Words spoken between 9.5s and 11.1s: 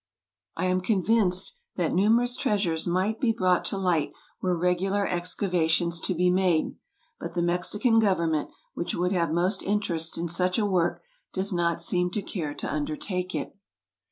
interest in such a work,